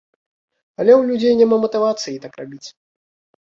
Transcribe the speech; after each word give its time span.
Але 0.79 0.91
ў 0.95 1.01
людзей 1.11 1.33
няма 1.43 1.61
матывацыі 1.67 2.21
так 2.27 2.33
рабіць. 2.43 2.67